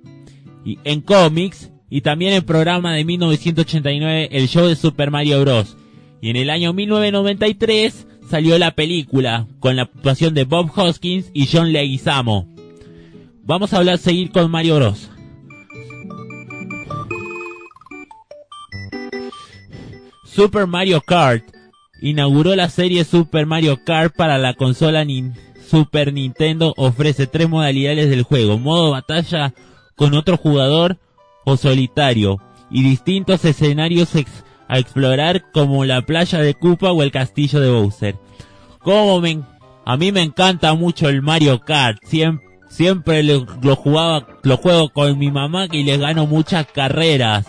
y 0.64 0.78
en 0.84 1.00
cómics, 1.00 1.72
y 1.90 2.02
también 2.02 2.34
en 2.34 2.44
programa 2.44 2.94
de 2.94 3.04
1989, 3.04 4.28
el 4.30 4.46
show 4.46 4.66
de 4.68 4.76
Super 4.76 5.10
Mario 5.10 5.40
Bros. 5.40 5.76
Y 6.20 6.30
en 6.30 6.36
el 6.36 6.50
año 6.50 6.72
1993 6.72 8.06
salió 8.30 8.56
la 8.58 8.76
película, 8.76 9.48
con 9.58 9.74
la 9.74 9.82
actuación 9.82 10.34
de 10.34 10.44
Bob 10.44 10.70
Hoskins 10.76 11.30
y 11.34 11.48
John 11.52 11.72
Leguizamo. 11.72 12.48
Vamos 13.42 13.72
a 13.72 13.78
hablar, 13.78 13.98
seguir 13.98 14.30
con 14.30 14.50
Mario 14.52 14.76
Bros. 14.76 15.10
Super 20.36 20.66
Mario 20.66 21.00
Kart 21.00 21.44
inauguró 22.02 22.54
la 22.54 22.68
serie 22.68 23.04
Super 23.04 23.46
Mario 23.46 23.78
Kart 23.86 24.14
para 24.14 24.36
la 24.36 24.52
consola 24.52 25.02
Super 25.66 26.12
Nintendo. 26.12 26.74
Ofrece 26.76 27.26
tres 27.26 27.48
modalidades 27.48 28.10
del 28.10 28.22
juego: 28.22 28.58
modo 28.58 28.90
batalla 28.90 29.54
con 29.96 30.12
otro 30.12 30.36
jugador 30.36 30.98
o 31.46 31.56
solitario 31.56 32.38
y 32.70 32.82
distintos 32.82 33.46
escenarios 33.46 34.10
a 34.68 34.78
explorar 34.78 35.50
como 35.52 35.86
la 35.86 36.02
playa 36.02 36.40
de 36.40 36.52
Koopa 36.52 36.92
o 36.92 37.02
el 37.02 37.12
castillo 37.12 37.58
de 37.58 37.70
Bowser. 37.70 38.16
Como 38.80 39.22
a 39.86 39.96
mí 39.96 40.12
me 40.12 40.20
encanta 40.20 40.74
mucho 40.74 41.08
el 41.08 41.22
Mario 41.22 41.60
Kart. 41.60 41.96
Siempre, 42.04 42.46
siempre 42.68 43.22
lo, 43.22 43.46
lo 43.62 43.74
jugaba, 43.74 44.26
lo 44.42 44.58
juego 44.58 44.90
con 44.90 45.18
mi 45.18 45.30
mamá 45.30 45.66
y 45.72 45.82
les 45.82 45.98
gano 45.98 46.26
muchas 46.26 46.66
carreras 46.66 47.46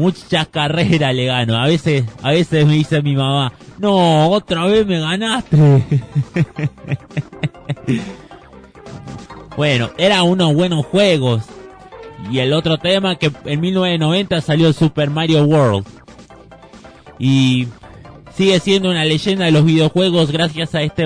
muchas 0.00 0.48
carreras 0.48 1.14
le 1.14 1.26
gano. 1.26 1.56
A 1.56 1.66
veces, 1.66 2.04
a 2.22 2.30
veces 2.30 2.66
me 2.66 2.74
dice 2.74 3.02
mi 3.02 3.14
mamá, 3.14 3.52
no, 3.78 4.30
otra 4.30 4.64
vez 4.66 4.86
me 4.86 4.98
ganaste. 4.98 5.56
bueno, 9.56 9.90
eran 9.98 10.22
unos 10.22 10.54
buenos 10.54 10.86
juegos. 10.86 11.44
Y 12.30 12.38
el 12.38 12.52
otro 12.52 12.78
tema 12.78 13.16
que 13.16 13.30
en 13.44 13.60
1990 13.60 14.40
salió 14.40 14.72
Super 14.72 15.10
Mario 15.10 15.44
World. 15.44 15.86
Y 17.18 17.68
sigue 18.34 18.58
siendo 18.60 18.90
una 18.90 19.04
leyenda 19.04 19.44
de 19.44 19.52
los 19.52 19.64
videojuegos 19.64 20.30
gracias 20.30 20.74
a 20.74 20.82
este 20.82 21.04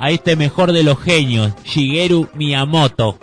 a 0.00 0.10
este 0.12 0.36
mejor 0.36 0.70
de 0.70 0.84
los 0.84 0.96
genios, 1.00 1.52
Shigeru 1.64 2.28
Miyamoto. 2.34 3.18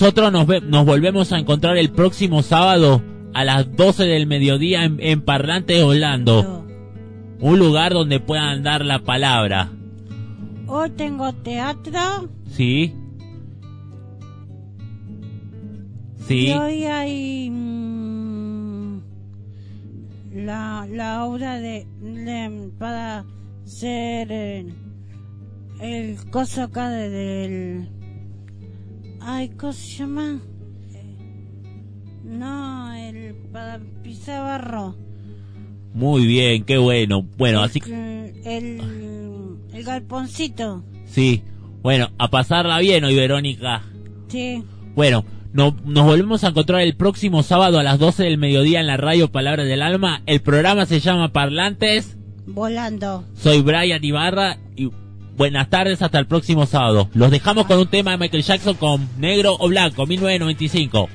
Nosotros 0.00 0.32
nos, 0.32 0.46
ve, 0.46 0.62
nos 0.62 0.86
volvemos 0.86 1.30
a 1.30 1.38
encontrar 1.38 1.76
el 1.76 1.90
próximo 1.90 2.42
sábado 2.42 3.02
a 3.34 3.44
las 3.44 3.76
12 3.76 4.04
del 4.04 4.26
mediodía 4.26 4.84
en, 4.84 5.20
Parlante 5.20 5.82
Orlando. 5.82 6.64
Un 7.38 7.58
lugar 7.58 7.92
donde 7.92 8.18
puedan 8.18 8.62
dar 8.62 8.82
la 8.82 9.00
palabra. 9.00 9.70
Hoy 10.66 10.88
tengo 10.96 11.34
teatro. 11.34 12.30
Sí. 12.50 12.94
Sí. 16.26 16.50
Hoy 16.50 16.84
hay 16.84 17.50
mm, 17.50 19.00
la, 20.46 21.26
obra 21.26 21.58
de, 21.58 21.86
para 22.78 23.26
ser 23.66 24.32
el, 24.32 24.72
eh, 25.78 26.08
el 26.18 26.30
coso 26.30 26.62
acá 26.62 26.88
del 26.88 27.99
Ay, 29.20 29.50
¿cómo 29.50 29.72
se 29.72 29.98
llama? 29.98 30.40
No, 32.24 32.94
el 32.94 33.34
para 33.52 33.80
barro. 34.26 34.96
Muy 35.92 36.26
bien, 36.26 36.64
qué 36.64 36.78
bueno. 36.78 37.26
Bueno, 37.36 37.62
así 37.62 37.80
que. 37.80 37.90
Mm, 37.90 38.46
el, 38.46 38.80
el 39.72 39.84
galponcito. 39.84 40.84
Sí, 41.06 41.42
bueno, 41.82 42.10
a 42.18 42.28
pasarla 42.28 42.78
bien 42.78 43.04
hoy, 43.04 43.16
Verónica. 43.16 43.82
Sí. 44.28 44.62
Bueno, 44.94 45.24
no, 45.52 45.76
nos 45.84 46.06
volvemos 46.06 46.44
a 46.44 46.48
encontrar 46.48 46.82
el 46.82 46.94
próximo 46.94 47.42
sábado 47.42 47.78
a 47.78 47.82
las 47.82 47.98
12 47.98 48.22
del 48.24 48.38
mediodía 48.38 48.80
en 48.80 48.86
la 48.86 48.96
radio 48.96 49.32
Palabras 49.32 49.66
del 49.66 49.82
Alma. 49.82 50.22
El 50.26 50.40
programa 50.40 50.86
se 50.86 51.00
llama 51.00 51.32
Parlantes. 51.32 52.16
Volando. 52.46 53.24
Soy 53.34 53.60
Brian 53.62 54.04
Ibarra 54.04 54.58
y 54.76 54.90
Buenas 55.36 55.70
tardes, 55.70 56.02
hasta 56.02 56.18
el 56.18 56.26
próximo 56.26 56.66
sábado. 56.66 57.08
Los 57.14 57.30
dejamos 57.30 57.66
con 57.66 57.78
un 57.78 57.88
tema 57.88 58.12
de 58.12 58.18
Michael 58.18 58.42
Jackson 58.42 58.74
con 58.74 59.08
Negro 59.18 59.56
o 59.58 59.68
Blanco, 59.68 60.06
1995. 60.06 61.08